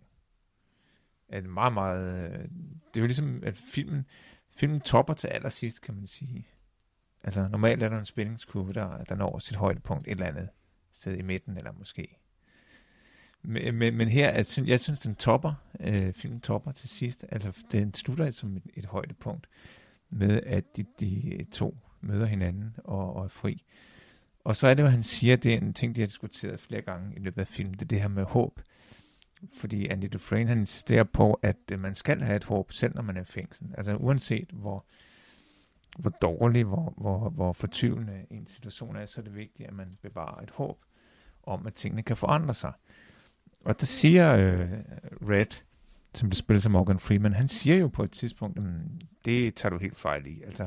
[1.28, 2.38] At meget, meget, øh,
[2.88, 4.06] det er jo ligesom, at filmen,
[4.50, 6.46] filmen topper til allersidst, kan man sige.
[7.24, 10.48] Altså normalt er der en spændingskurve, der, der når sit højdepunkt et eller andet
[10.92, 12.18] sted i midten, eller måske.
[13.42, 17.24] Men, men, men her, jeg synes, jeg synes den topper, øh, filmen topper til sidst.
[17.28, 19.46] Altså den slutter altså som et, et højdepunkt
[20.10, 23.64] med, at de, de to møder hinanden og, og er fri.
[24.48, 26.82] Og så er det, hvad han siger, det er en ting, de har diskuteret flere
[26.82, 28.60] gange i løbet af filmen, det er det her med håb.
[29.52, 33.02] Fordi Andy Dufresne, han insisterer på, at øh, man skal have et håb, selv når
[33.02, 33.66] man er i fængsel.
[33.78, 34.84] Altså uanset hvor,
[35.98, 39.98] hvor dårlig, hvor, hvor, hvor fortvivlende en situation er, så er det vigtigt, at man
[40.02, 40.84] bevarer et håb
[41.42, 42.72] om, at tingene kan forandre sig.
[43.64, 44.70] Og der siger øh,
[45.28, 45.62] Red,
[46.14, 48.58] som det spiller som Morgan Freeman, han siger jo på et tidspunkt,
[49.24, 50.42] det tager du helt fejl i.
[50.42, 50.66] Altså,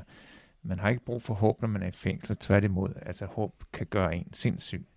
[0.63, 2.35] man har ikke brug for håb, når man er i fængsel.
[2.35, 4.87] Tværtimod, altså håb kan gøre en sindssyg.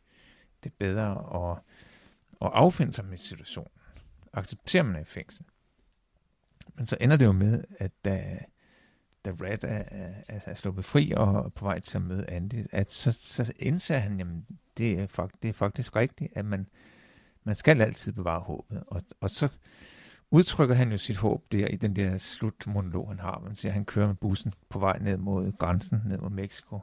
[0.65, 1.59] Det er bedre at,
[2.41, 3.71] at affinde sig med situationen.
[4.33, 5.45] Acceptere, man er i fængsel.
[6.75, 8.39] Men så ender det jo med, at da,
[9.25, 9.83] da Red er,
[10.29, 13.99] er, er sluppet fri og på vej til at møde Andy, at så, så indser
[13.99, 14.47] han, jamen,
[14.79, 16.67] det er, fakt, det er faktisk rigtigt, at man,
[17.45, 18.85] man skal altid bevare håbet.
[18.87, 19.49] Og, og så
[20.35, 23.43] udtrykker han jo sit håb der i den der slutmonolog, han har.
[23.47, 26.81] Man siger, at han kører med bussen på vej ned mod grænsen, ned mod Mexico.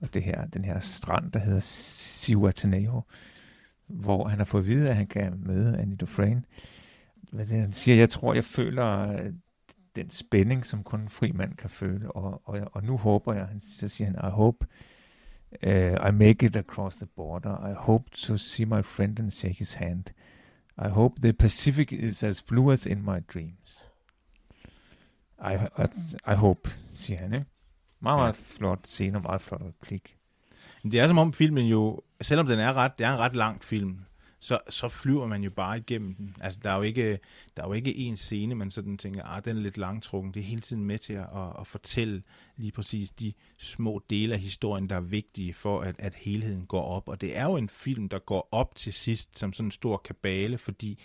[0.00, 3.02] Og det her, den her strand, der hedder Cihuatanejo,
[3.86, 6.42] hvor han har fået at vide, at han kan møde Annie Dufresne.
[7.32, 9.32] Hvad det, han siger, jeg tror, jeg føler øh,
[9.96, 12.12] den spænding, som kun en fri mand kan føle.
[12.12, 14.66] Og, og, og nu håber jeg, så siger han, I hope
[15.66, 17.70] uh, I make it across the border.
[17.70, 20.04] I hope to see my friend and shake his hand.
[20.78, 23.88] I hope the Pacific is as blue as in my dreams.
[25.38, 25.86] I, I,
[26.32, 27.34] I hope, siger han.
[27.34, 27.46] Ikke?
[28.00, 30.16] Meget, meget flot scene og meget flot replik.
[30.82, 33.64] Det er som om filmen jo, selvom den er ret, det er en ret lang
[33.64, 34.04] film,
[34.46, 36.36] så, så flyver man jo bare igennem den.
[36.40, 37.18] Altså, der er jo ikke,
[37.56, 40.34] der er jo ikke en scene, man sådan tænker, ah, den er lidt langtrukken.
[40.34, 41.26] Det er hele tiden med til at,
[41.60, 42.22] at fortælle
[42.56, 46.82] lige præcis de små dele af historien, der er vigtige for, at, at helheden går
[46.82, 47.08] op.
[47.08, 49.96] Og det er jo en film, der går op til sidst som sådan en stor
[49.96, 50.98] kabale, fordi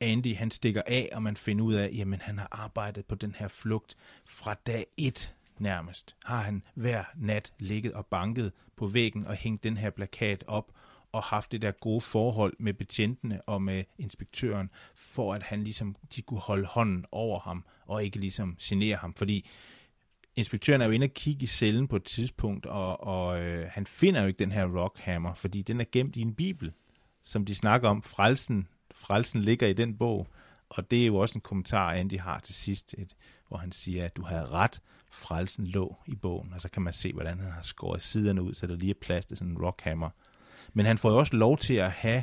[0.00, 3.34] Andy, han stikker af, og man finder ud af, jamen han har arbejdet på den
[3.38, 6.16] her flugt fra dag et nærmest.
[6.24, 10.72] Har han hver nat ligget og banket på væggen og hængt den her plakat op,
[11.12, 15.96] og haft det der gode forhold med betjentene og med inspektøren, for at han ligesom,
[16.16, 19.48] de kunne holde hånden over ham, og ikke ligesom genere ham, fordi
[20.36, 23.86] inspektøren er jo inde og kigge i cellen på et tidspunkt, og, og øh, han
[23.86, 26.72] finder jo ikke den her rockhammer, fordi den er gemt i en bibel,
[27.22, 28.02] som de snakker om.
[28.02, 30.26] Frelsen, frelsen ligger i den bog,
[30.68, 33.16] og det er jo også en kommentar, Andy har til sidst, et,
[33.48, 36.92] hvor han siger, at du havde ret, frelsen lå i bogen, og så kan man
[36.92, 39.58] se, hvordan han har skåret siderne ud, så der lige er plads til sådan en
[39.58, 40.10] rockhammer.
[40.72, 42.22] Men han får jo også lov til at have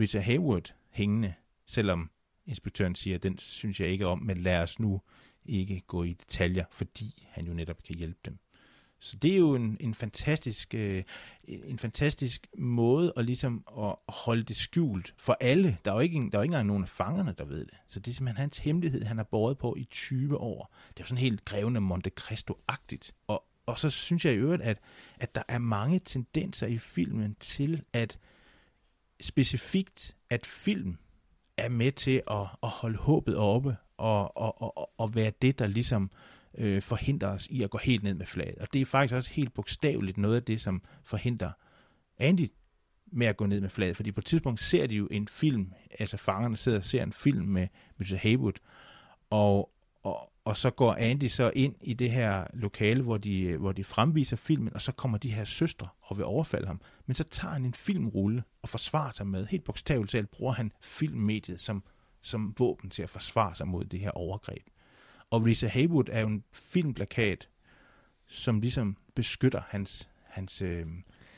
[0.00, 1.34] Richard Hayward hængende,
[1.66, 2.10] selvom
[2.46, 5.00] inspektøren siger, at den synes jeg ikke om, men lad os nu
[5.46, 8.38] ikke gå i detaljer, fordi han jo netop kan hjælpe dem.
[9.02, 11.02] Så det er jo en, en fantastisk øh,
[11.48, 15.78] en fantastisk måde at ligesom at holde det skjult for alle.
[15.84, 17.74] Der er jo ikke, der er jo ikke engang nogen af fangerne, der ved det.
[17.86, 20.74] Så det er simpelthen hans hemmelighed, han har båret på i 20 år.
[20.88, 23.10] Det er jo sådan helt grevende Monte Cristo-agtigt.
[23.26, 24.78] Og, og så synes jeg i øvrigt, at,
[25.20, 28.18] at der er mange tendenser i filmen til, at
[29.20, 30.98] specifikt, at film
[31.56, 35.66] er med til at, at holde håbet oppe og, og, og, og være det, der
[35.66, 36.10] ligesom
[36.58, 38.58] øh, forhindrer os i at gå helt ned med flaget.
[38.58, 41.50] Og det er faktisk også helt bogstaveligt noget af det, som forhindrer
[42.18, 42.48] Andy
[43.12, 43.96] med at gå ned med flaget.
[43.96, 47.12] Fordi på et tidspunkt ser de jo en film, altså fangerne sidder og ser en
[47.12, 48.16] film med Mr.
[48.16, 48.52] Haywood,
[49.30, 49.70] og,
[50.02, 53.84] og, og så går Andy så ind i det her lokale, hvor de, hvor de
[53.84, 56.80] fremviser filmen, og så kommer de her søstre og vil overfalde ham.
[57.06, 59.46] Men så tager han en filmrulle og forsvarer sig med.
[59.46, 61.82] Helt bogstaveligt talt bruger han filmmediet som,
[62.22, 64.62] som våben til at forsvare sig mod det her overgreb.
[65.30, 67.48] Og Lisa Haywood er jo en filmplakat,
[68.26, 70.86] som ligesom beskytter hans, hans, øh,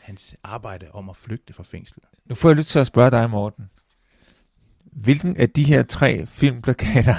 [0.02, 2.04] hans arbejde om at flygte fra fængslet.
[2.26, 3.70] Nu får jeg lyst til at spørge dig, Morten.
[4.84, 7.14] Hvilken af de her tre filmplakater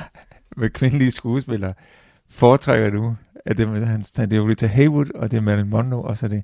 [0.57, 1.73] med kvindelige skuespillere
[2.29, 3.15] foretrækker du?
[3.45, 6.25] Er det, med hans, det er Rita Haywood, og det er Marilyn Monroe, og så
[6.25, 6.43] er det,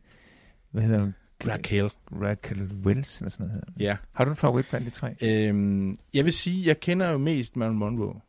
[0.72, 1.16] hvad hedder hun?
[1.48, 1.92] Raquel.
[2.12, 3.64] Raquel Wells, eller sådan noget.
[3.80, 3.98] Ja.
[4.12, 5.16] Har du en favorit blandt de tre?
[5.22, 8.22] Øhm, jeg vil sige, jeg kender jo mest Marilyn Monroe.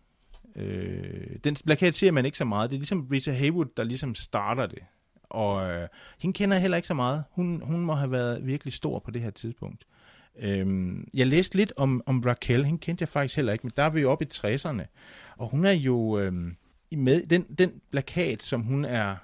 [0.56, 2.70] Øh, den plakat ser man ikke så meget.
[2.70, 4.78] Det er ligesom Rita Haywood, der ligesom starter det.
[5.22, 5.88] Og øh,
[6.18, 7.24] hende kender jeg heller ikke så meget.
[7.30, 9.84] Hun, hun må have været virkelig stor på det her tidspunkt.
[9.84, 9.99] Øh,
[10.38, 12.64] Øhm, jeg læste lidt om, om Raquel.
[12.64, 14.82] Hende kendte jeg faktisk heller ikke, men der er vi jo oppe i 60'erne.
[15.36, 16.56] Og hun er jo øhm,
[16.92, 19.16] med den, den plakat, som hun er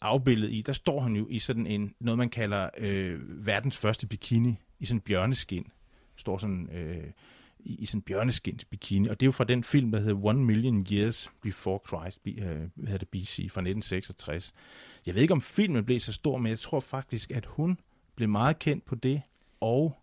[0.00, 4.06] afbildet i, der står hun jo i sådan en, noget man kalder øh, verdens første
[4.06, 5.66] bikini, i sådan en bjørneskin.
[6.16, 6.68] Står sådan...
[6.72, 7.10] Øh,
[7.64, 10.44] i, i sådan bjørneskins bikini, og det er jo fra den film, der hedder One
[10.44, 12.34] Million Years Before Christ, øh,
[12.74, 14.54] hvad hedder det, BC, fra 1966.
[15.06, 17.78] Jeg ved ikke, om filmen blev så stor, men jeg tror faktisk, at hun
[18.16, 19.22] blev meget kendt på det,
[19.60, 19.99] og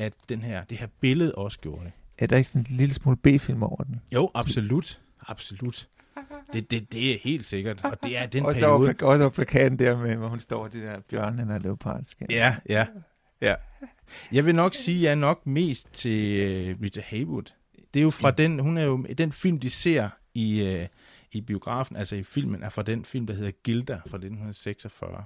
[0.00, 1.92] at den her, det her billede også gjorde det.
[2.18, 4.00] Er der ikke sådan en lille smule B-film over den?
[4.14, 5.00] Jo, absolut.
[5.26, 5.88] Absolut.
[6.52, 8.94] Det, det, det er helt sikkert, og det er den også periode.
[9.02, 12.26] Over, også over plakaten der med, hvor hun står det der bjørnen og leopardskæn.
[12.30, 12.86] Ja, ja,
[13.40, 13.54] ja.
[14.32, 17.52] Jeg vil nok sige, at jeg er nok mest til uh, Rita Haywood.
[17.94, 20.86] Det er jo fra den, hun er jo, den film, de ser i, uh,
[21.32, 25.24] i biografen, altså i filmen, er fra den film, der hedder Gilda fra 1946.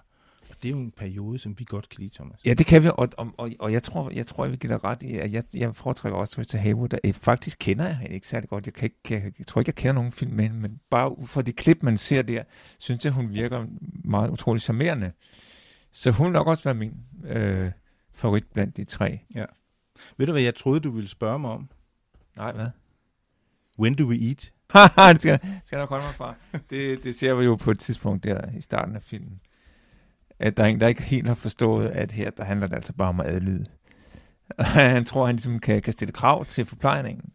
[0.55, 2.41] Og det er jo en periode, som vi godt kan lide, Thomas.
[2.45, 4.73] Ja, det kan vi, og, og, og, og jeg, tror, jeg tror, jeg vil give
[4.73, 6.89] dig ret i, at jeg, jeg foretrækker også Rita Haywood.
[6.89, 8.67] Der, faktisk kender jeg hende ikke særlig godt.
[8.67, 11.27] Jeg, kan ikke, jeg, jeg tror ikke, jeg kender nogen film med hende, men bare
[11.27, 12.43] for de klip, man ser der,
[12.79, 13.67] synes jeg, hun virker
[14.05, 15.13] meget utrolig charmerende.
[15.93, 17.71] Så hun vil nok også være min øh,
[18.13, 19.21] favorit blandt de tre.
[19.35, 19.45] Ja.
[20.17, 21.69] Ved du, hvad jeg troede, du ville spørge mig om?
[22.37, 22.69] Nej, hvad?
[23.79, 24.53] When do we eat?
[25.13, 26.35] det skal, skal jeg nok holde mig fra.
[26.71, 29.41] Det, det ser vi jo på et tidspunkt der i starten af filmen.
[30.39, 32.93] At der er en, der ikke helt har forstået, at her der handler det altså
[32.93, 33.65] bare om at adlyde.
[34.59, 37.33] han tror, han ligesom kan, kan stille krav til forplejningen.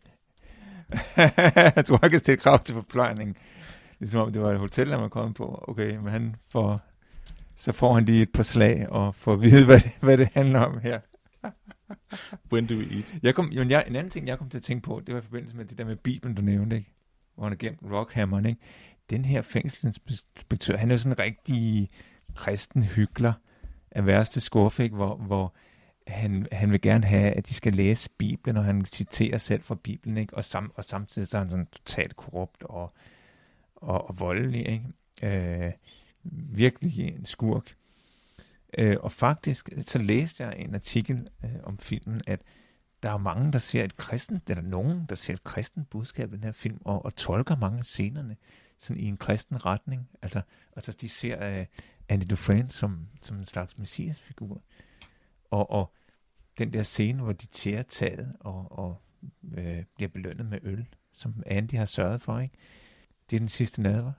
[1.75, 3.35] han tror, han kan stille krav til forplejningen.
[3.99, 5.65] Ligesom om det var et hotel, der man kom på.
[5.67, 6.79] Okay, men han får,
[7.55, 10.29] så får han lige et par slag og får at vide, hvad det, hvad det
[10.33, 10.99] handler om her.
[12.51, 13.15] When do we eat?
[13.23, 15.21] Jeg kom, jo, jeg, en anden ting, jeg kom til at tænke på, det var
[15.21, 16.93] i forbindelse med det der med Bibelen, du nævnte, ikke?
[17.35, 18.45] hvor han har gemt rockhammeren.
[18.45, 18.61] Ikke?
[19.09, 21.89] Den her fængselsinspektør, han er jo sådan en rigtig
[22.39, 23.33] kristen hyggelig
[23.91, 24.95] af værste skuffe, ikke?
[24.95, 25.53] Hvor, hvor
[26.07, 29.75] han, han vil gerne have, at de skal læse Bibelen, og han citerer selv fra
[29.75, 30.33] Bibelen, ikke?
[30.33, 32.91] Og, sam, og samtidig så er han sådan totalt korrupt og,
[33.75, 34.67] og, og voldelig.
[34.67, 35.65] Ikke?
[35.65, 35.71] Øh,
[36.53, 37.71] virkelig en skurk.
[38.77, 42.41] Øh, og faktisk, så læste jeg en artikel øh, om filmen, at
[43.03, 46.35] der er mange, der ser et kristen, eller nogen, der ser et kristen budskab i
[46.35, 48.35] den her film, og, og tolker mange af scenerne
[48.77, 50.09] sådan i en kristen retning.
[50.21, 50.41] Altså,
[50.75, 51.65] altså de ser øh,
[52.09, 54.61] Andy Dufresne som, som en slags messiasfigur.
[55.51, 55.93] Og, og
[56.57, 59.01] den der scene, hvor de tærer taget og, og
[59.57, 62.55] øh, bliver belønnet med øl, som Andy har sørget for, ikke?
[63.29, 64.11] Det er den sidste nadver.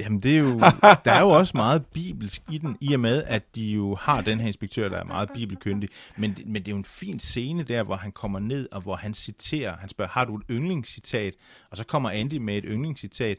[0.00, 0.58] Jamen, det er jo,
[1.04, 4.20] der er jo også meget bibelsk i den, i og med, at de jo har
[4.20, 5.88] den her inspektør, der er meget bibelkyndig.
[6.16, 8.96] Men, men det er jo en fin scene der, hvor han kommer ned, og hvor
[8.96, 9.76] han citerer.
[9.76, 11.34] Han spørger, har du et yndlingscitat?
[11.70, 13.38] Og så kommer Andy med et yndlingscitat,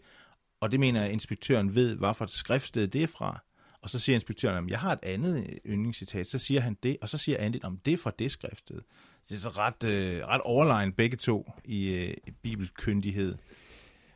[0.64, 3.44] og det mener inspektøren ved, hvad for et skriftsted det er fra.
[3.82, 6.28] Og så siger inspektøren, jeg har et andet yndlingscitat.
[6.28, 8.82] Så siger han det, og så siger Andy, om det er fra det skriftsted.
[9.30, 13.36] Det er så ret, øh, ret overlegn begge to i øh, bibelkyndighed.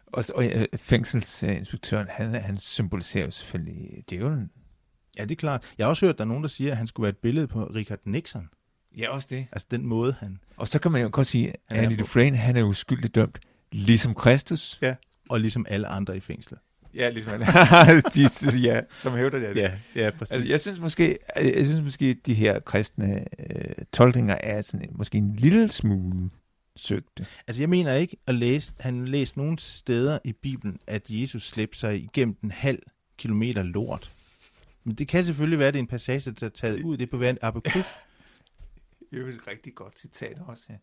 [0.07, 4.51] Og, og øh, fængselsinspektøren, han, han symboliserer jo selvfølgelig djævlen.
[5.17, 5.63] Ja, det er klart.
[5.77, 7.17] Jeg har også hørt, at der er nogen, der siger, at han skulle være et
[7.17, 8.49] billede på Richard Nixon.
[8.97, 9.47] Ja, også det.
[9.51, 10.39] Altså den måde, han...
[10.57, 13.39] Og så kan man jo godt sige, at Andy Dufresne, han er uskyldigt dømt,
[13.71, 14.79] ligesom Kristus.
[14.81, 14.95] Ja,
[15.29, 16.59] og ligesom alle andre i fængslet.
[16.93, 17.39] Ja, ligesom
[18.15, 19.55] de, ja, som hævder det.
[19.55, 20.31] Ja, ja, præcis.
[20.31, 25.17] Altså, jeg synes måske, jeg synes måske, de her kristne øh, tolkninger er sådan, måske
[25.17, 26.29] en lille smule
[26.75, 27.25] søgte.
[27.47, 31.79] Altså, jeg mener ikke at læse, han læst nogen steder i Bibelen, at Jesus slæbte
[31.79, 32.79] sig igennem den halv
[33.17, 34.11] kilometer lort.
[34.83, 36.97] Men det kan selvfølgelig være, at det er en passage, der er taget ud.
[36.97, 37.95] Det på være en apokryf.
[39.09, 40.63] Det er jo et rigtig godt citat også.
[40.69, 40.75] Ja.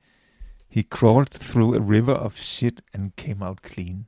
[0.68, 4.06] He crawled through a river of shit and came out clean.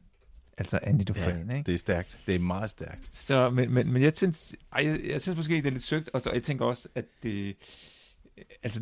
[0.59, 1.67] Altså Andy Dufresne, ja, ikke?
[1.67, 2.21] det er stærkt.
[2.27, 3.17] Det er meget stærkt.
[3.17, 6.11] Så, men, men, men jeg synes, ej, jeg, jeg synes måske, det er lidt søgt,
[6.13, 7.57] og så jeg tænker også, at det,
[8.63, 8.81] altså,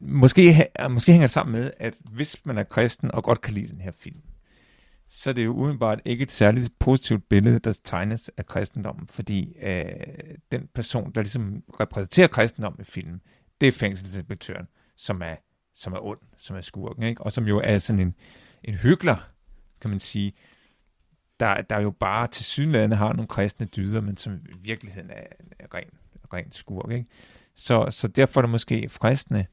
[0.00, 3.68] måske, måske hænger det sammen med, at hvis man er kristen og godt kan lide
[3.68, 4.20] den her film,
[5.08, 9.56] så er det jo udenbart ikke et særligt positivt billede, der tegnes af kristendommen, fordi
[9.62, 9.84] øh,
[10.52, 13.20] den person, der ligesom repræsenterer kristendommen i filmen,
[13.60, 15.36] det er fængselsinspektøren, som er,
[15.74, 17.22] som er ond, som er skurken, ikke?
[17.22, 18.14] og som jo er sådan en,
[18.64, 19.16] en hyggelig,
[19.80, 20.32] kan man sige,
[21.40, 25.26] der, der jo bare til synligheden har nogle kristne dyder, men som i virkeligheden er,
[25.58, 25.90] er ren,
[26.32, 26.90] ren skurk.
[26.90, 27.06] Ikke?
[27.54, 29.46] Så, så derfor er det måske fristende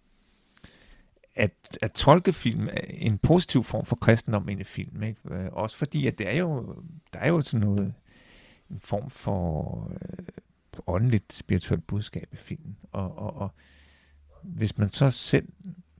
[1.35, 5.03] at, at tolke film en positiv form for kristendom ind i film.
[5.03, 5.19] Ikke?
[5.31, 7.93] Øh, også fordi, at det er jo, der er jo sådan noget,
[8.69, 10.25] en form for øh,
[10.87, 12.77] åndeligt, spirituelt budskab i filmen.
[12.91, 13.51] Og, og, og
[14.43, 15.47] hvis man så selv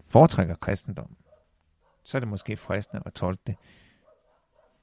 [0.08, 1.16] foretrækker kristendom,
[2.04, 3.56] så er det måske fristende at tolke det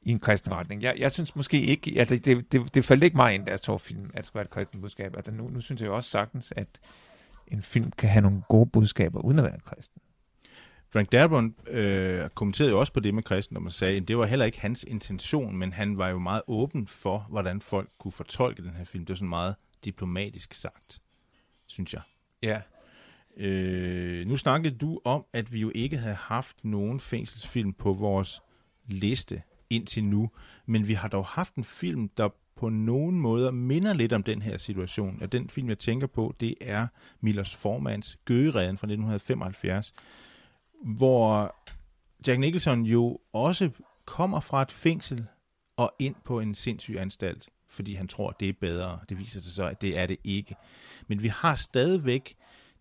[0.05, 0.83] i en kristen retning.
[0.83, 3.59] Jeg, jeg synes måske ikke, altså det, det, det faldt ikke mig ind, da jeg
[3.59, 5.17] så film, at det skulle være et kristen budskab.
[5.17, 6.69] Altså nu, nu synes jeg jo også sagtens, at
[7.49, 10.03] en film kan have nogle gode budskaber, uden at være kristen.
[10.95, 14.27] Frank Darabont øh, kommenterede jo også på det med kristendom og sagde, at det var
[14.27, 18.63] heller ikke hans intention, men han var jo meget åben for, hvordan folk kunne fortolke
[18.63, 19.05] den her film.
[19.05, 21.01] Det var sådan meget diplomatisk sagt,
[21.67, 22.03] synes jeg.
[22.43, 22.61] Ja.
[23.37, 28.41] Øh, nu snakkede du om, at vi jo ikke havde haft nogen fængselsfilm på vores
[28.87, 30.31] liste indtil nu,
[30.67, 34.43] men vi har dog haft en film, der på nogen måder minder lidt om den
[34.43, 35.23] her situation.
[35.23, 36.87] Og den film, jeg tænker på, det er
[37.21, 39.95] Millers Formans Gøgereden fra 1975,
[40.85, 41.57] hvor
[42.27, 43.71] Jack Nicholson jo også
[44.05, 45.27] kommer fra et fængsel
[45.77, 48.99] og ind på en sindssyg anstalt, fordi han tror, det er bedre.
[49.09, 50.57] Det viser sig så, at det er det ikke.
[51.07, 52.37] Men vi har stadigvæk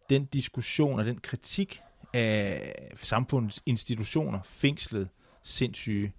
[0.10, 1.82] den diskussion og den kritik
[2.13, 5.10] af samfundets institutioner, fængslet,
[5.41, 6.13] sindssyge,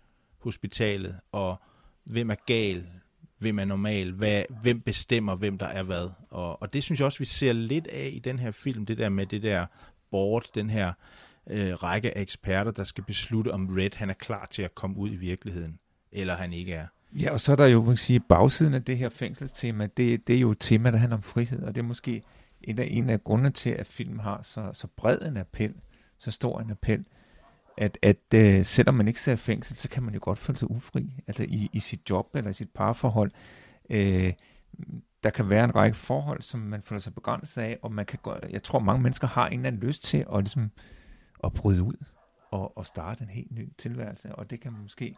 [0.44, 1.57] hospitalet, og
[2.04, 2.87] hvem er gal,
[3.38, 6.11] hvem er normal, hvad, hvem bestemmer, hvem der er hvad.
[6.30, 8.98] Og, og det synes jeg også, vi ser lidt af i den her film, det
[8.98, 9.66] der med det der
[10.11, 10.92] board, den her
[11.50, 14.96] øh, række af eksperter, der skal beslutte, om Red han er klar til at komme
[14.96, 15.78] ud i virkeligheden,
[16.12, 16.87] eller han ikke er.
[17.20, 20.26] Ja, og så er der jo, man kan sige, bagsiden af det her fængselstema, det,
[20.26, 22.22] det er jo et tema, der handler om frihed, og det er måske
[22.62, 25.74] en af, en af grundene til, at filmen har så, så bred en appel,
[26.18, 27.04] så stor en appel,
[27.79, 30.71] at, at uh, selvom man ikke ser fængsel, så kan man jo godt føle sig
[30.71, 33.31] ufri, altså i, i sit job eller i sit parforhold.
[33.91, 34.31] Uh,
[35.23, 38.19] der kan være en række forhold, som man føler sig begrænset af, og man kan
[38.23, 40.71] gå, jeg tror, mange mennesker har en eller anden lyst til at, ligesom,
[41.45, 42.05] at bryde ud
[42.51, 45.17] og, og starte en helt ny tilværelse, og det kan man måske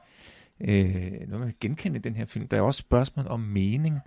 [0.61, 2.49] øh, noget man kan genkende i den her film.
[2.49, 3.99] Der er også spørgsmål om mening,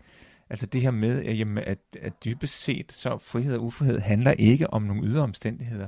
[0.49, 4.31] altså det her med, at, jamen, at, at dybest set, så frihed og ufrihed handler
[4.31, 5.87] ikke om nogle ydre omstændigheder,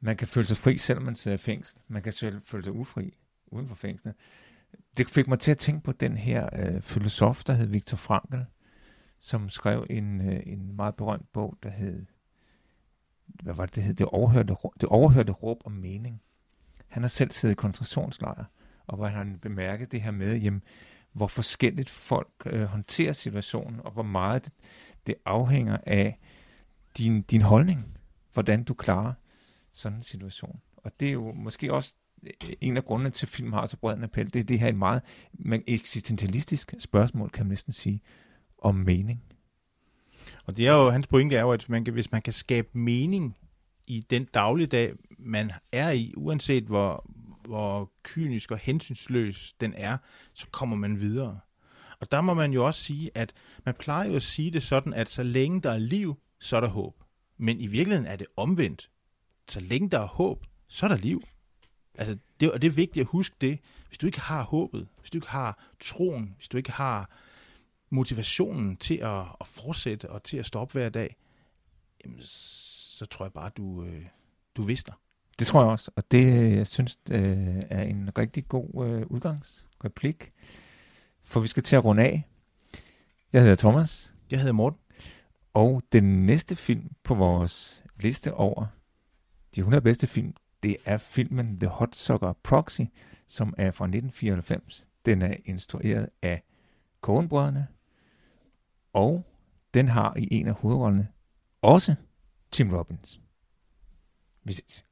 [0.00, 1.78] man kan føle sig fri, selvom man sidder i fængsel.
[1.88, 3.12] Man kan selv føle sig ufri
[3.46, 4.14] uden for fængslet.
[4.96, 8.36] Det fik mig til at tænke på den her øh, filosof, der hed Viktor Frankl,
[9.20, 12.06] som skrev en, øh, en meget berømt bog, der hed,
[13.26, 13.94] hvad var det, det hed?
[13.94, 16.22] Det overhørte, det overhørte råb om mening.
[16.88, 18.44] Han har selv siddet i koncentrationslejre,
[18.86, 20.62] og hvor han har bemærket det her med, jamen,
[21.12, 24.52] hvor forskelligt folk øh, håndterer situationen, og hvor meget det,
[25.06, 26.18] det afhænger af
[26.98, 27.98] din, din holdning,
[28.32, 29.12] hvordan du klarer
[29.78, 30.60] sådan en situation.
[30.76, 33.76] Og det er jo måske også øh, en af grundene til, at film har så
[33.76, 34.32] bred en appel.
[34.32, 35.02] Det er det her et meget
[35.66, 38.00] eksistentialistisk spørgsmål, kan man næsten sige,
[38.58, 39.22] om mening.
[40.44, 42.68] Og det er jo, hans pointe er jo, at man kan, hvis man kan skabe
[42.72, 43.36] mening
[43.86, 47.10] i den dagligdag, man er i, uanset hvor,
[47.44, 49.98] hvor kynisk og hensynsløs den er,
[50.32, 51.40] så kommer man videre.
[52.00, 53.32] Og der må man jo også sige, at
[53.64, 56.60] man plejer jo at sige det sådan, at så længe der er liv, så er
[56.60, 57.02] der håb.
[57.38, 58.90] Men i virkeligheden er det omvendt
[59.48, 61.22] så længe der er håb, så er der liv.
[61.94, 63.58] Altså, det, og det er vigtigt at huske det.
[63.88, 67.10] Hvis du ikke har håbet, hvis du ikke har troen, hvis du ikke har
[67.90, 71.16] motivationen til at, at fortsætte og til at stoppe hver dag,
[72.04, 74.06] jamen, så tror jeg bare, du, øh,
[74.56, 74.92] du vidster.
[75.38, 80.32] Det tror jeg også, og det, jeg synes, øh, er en rigtig god øh, udgangsreplik,
[81.22, 82.24] for vi skal til at runde af.
[83.32, 84.12] Jeg hedder Thomas.
[84.30, 84.80] Jeg hedder Morten.
[85.54, 88.66] Og den næste film på vores liste over
[89.58, 92.80] de 100 bedste film, det er filmen The Hot Soccer Proxy,
[93.26, 94.86] som er fra 1994.
[95.06, 96.42] den er instrueret af
[97.00, 97.66] Kornbrødrene,
[98.92, 99.24] og
[99.74, 101.08] den har i en af hovedrollerne
[101.62, 101.94] også
[102.50, 103.20] Tim Robbins.
[104.44, 104.84] Vi ses.